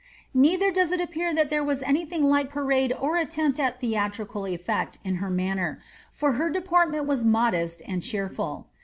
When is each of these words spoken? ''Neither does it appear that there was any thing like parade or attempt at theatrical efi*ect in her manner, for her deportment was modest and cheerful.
''Neither 0.33 0.71
does 0.71 0.91
it 0.91 0.99
appear 0.99 1.31
that 1.31 1.51
there 1.51 1.63
was 1.63 1.83
any 1.83 2.05
thing 2.05 2.23
like 2.23 2.49
parade 2.49 2.91
or 2.99 3.17
attempt 3.17 3.59
at 3.59 3.79
theatrical 3.79 4.41
efi*ect 4.41 4.97
in 5.03 5.17
her 5.17 5.29
manner, 5.29 5.79
for 6.11 6.31
her 6.33 6.49
deportment 6.49 7.05
was 7.05 7.23
modest 7.23 7.83
and 7.85 8.01
cheerful. 8.01 8.65